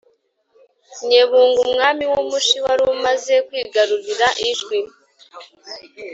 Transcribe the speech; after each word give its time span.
nyebunga, 1.07 1.59
umwami 1.69 2.03
w'umushi 2.11 2.57
wari 2.65 2.83
umaze 2.95 3.35
kwigarurira 3.47 4.27
ijwi. 4.49 4.79